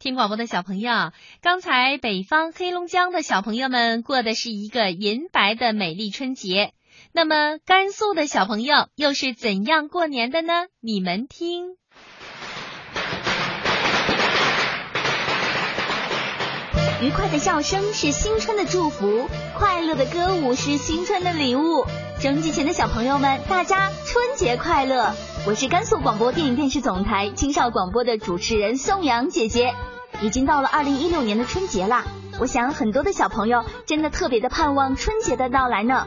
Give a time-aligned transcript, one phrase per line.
[0.00, 1.12] 听广播的小朋友，
[1.42, 6.72] 刚才北方黑龙江的小朋友们过的是一个银白的美丽春节。
[7.12, 10.68] 那么甘肃的小朋友又是怎样过年的呢？
[10.80, 11.76] 你们听，
[17.02, 21.84] 愉快的笑声是新春的祝福，快乐的歌舞是新春的礼物。
[22.20, 25.14] 收音机前的小朋友们，大家春节快乐！
[25.46, 29.72] 我是甘肃广播电影电视总台青少广播的主持人宋阳姐姐。
[30.20, 32.04] 已经到了二零一六年的春节啦，
[32.38, 36.06] 我想很多的小朋友真的特别的盼望春节的到来呢。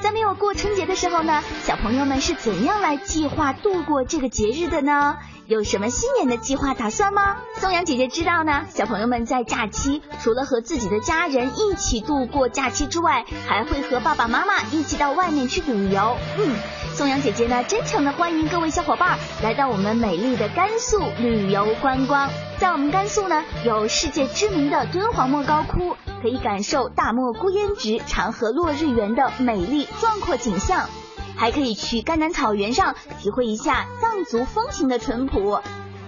[0.00, 5.18] 在没有过春节的时候呢，小朋友们是怎样来计划度过这个节日的呢？
[5.48, 7.38] 有什么新年的计划打算吗？
[7.54, 8.66] 松阳姐姐知道呢。
[8.68, 16.18] 小朋友们在假期除了和自己的家人一起度过假期之外，还会和爸爸妈妈一起到外面去旅游。
[16.36, 16.54] 嗯，
[16.94, 22.28] 松阳姐姐呢，真诚的欢迎各位小伙伴来到我们美丽的甘肃旅游观光。
[22.58, 30.90] 在我们甘肃呢，有世界知名的敦煌莫高窟，可以感受大漠孤烟直、长河落日圆的美丽壮阔景象。
[31.38, 35.60] 还可以去甘南草原上体会一下藏族风情的淳朴。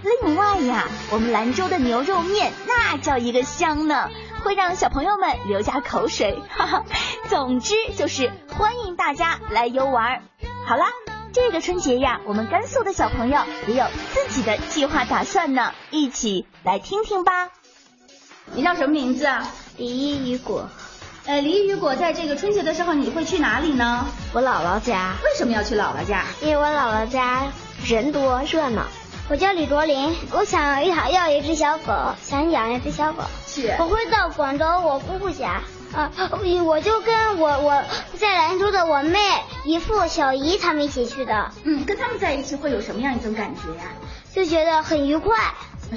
[0.03, 4.09] 另外呀，我们兰州的牛肉面那叫一个香呢，
[4.43, 6.41] 会让小朋友们流下口水。
[6.49, 6.85] 哈哈，
[7.29, 10.23] 总之就是欢迎大家来游玩。
[10.65, 10.87] 好啦，
[11.33, 17.49] 这个春节呀，我们甘肃的小朋友也有自己的计划打算呢，一起来听听吧。
[18.53, 19.47] 你叫什么名字啊？
[19.77, 20.67] 李雨果。
[21.25, 24.05] 呃，李雨果，在这个春节的时候，你会去哪里呢？
[24.33, 25.13] 我姥姥家。
[25.23, 26.25] 为什么要去姥姥家？
[26.41, 27.43] 因为我姥姥家
[27.85, 28.83] 人多热闹。
[29.29, 33.23] 我叫李卓林，我想要要一只小狗，想养一只小狗。
[33.45, 33.75] 是。
[33.79, 35.61] 我会到广州我姑姑家，
[35.93, 36.11] 啊，
[36.65, 37.83] 我就跟我我
[38.17, 39.19] 在兰州的我妹
[39.63, 41.51] 姨父小姨他们一起去的。
[41.63, 43.83] 嗯，跟他们在一起会有什么样一种感觉呀？
[44.33, 45.35] 就觉得很愉快。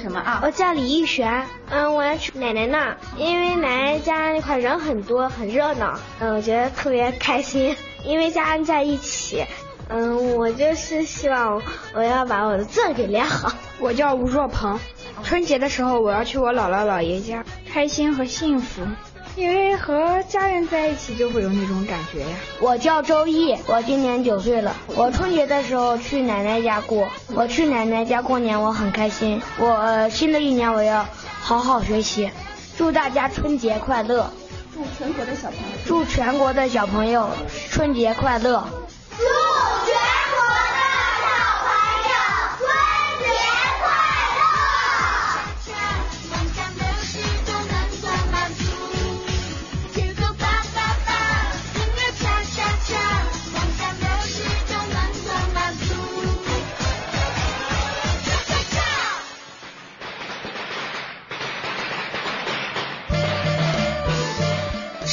[0.01, 0.19] 什么？
[0.19, 0.41] 啊？
[0.43, 9.45] 我叫李玉璇，嗯，我要去奶奶那，因为奶奶家那块人很多，很热闹，嗯，我觉得特别开心， 因为家人在一起，
[9.89, 11.61] 嗯，我就是希望
[11.93, 13.51] 我要把我的字给练好。
[13.79, 14.79] 我叫吴若鹏，
[15.23, 18.81] 春节的时候我要去我姥姥姥爷家，开心和幸福。
[19.35, 22.37] 因为和家人在一起就会有那种感觉呀。
[22.61, 24.75] 我叫周毅，我今年九岁了。
[24.95, 29.41] 我春节的时候去奶奶家过，我去奶奶家过年，我很开心。
[29.57, 31.05] 我新的一年我要
[31.41, 32.31] 好好学习。
[32.77, 34.29] 祝大家春节快乐！
[34.73, 37.29] 祝全国的小朋友，祝全国的小朋友
[37.69, 38.65] 春节快乐！
[39.17, 39.84] 祝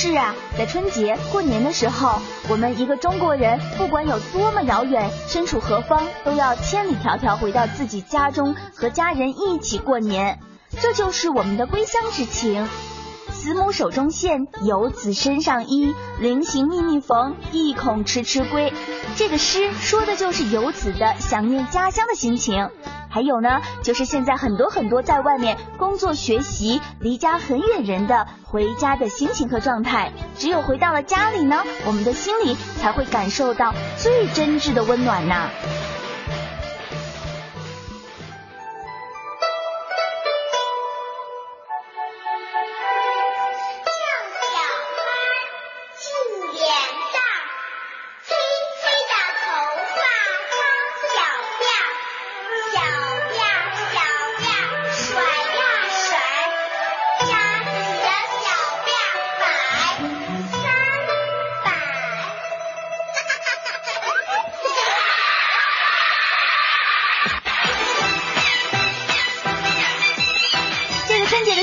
[0.03, 10.41] 是啊，在春节过年的时候，我们一个中国人，不管有多么遥远，身处何方，都要千里迢迢回到自己家中，和家人一起过年，
[10.81, 12.69] 这就是我们的归乡之情。
[13.31, 15.95] 慈母手中线，游子身上衣。
[16.19, 18.73] 临行密密缝，意恐迟迟归。
[19.15, 22.71] 这个诗说的就是游子的想念家乡的心情。
[23.13, 30.11] 还有呢，就是现在很多很多在外面工作学习、离家很远人的回家的心情和状态。
[30.39, 35.51] 只有回到了家里呢，我们的心里才会感受到最真挚的温暖呐。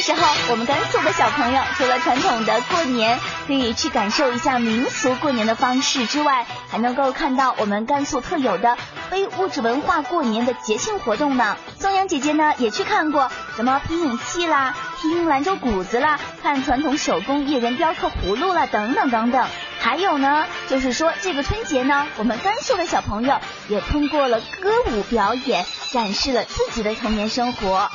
[0.10, 8.76] 时候，我们甘肃的小朋友除了传统的过年可以去感受一下民俗过年的方式之外，还能够看到我们甘肃特有的
[9.12, 11.58] 非物质文化过年的节庆活动呢。
[11.78, 19.48] 松阳姐姐呢也去看过什么皮影戏啦、听兰州鼓子啦、看传统手工艺人雕刻葫芦啦等等等等。
[19.80, 23.36] 还有呢，就是说这个春节呢，我们甘肃的小朋友
[23.68, 27.88] 也通过了歌舞表演，展示了自己的童年生活。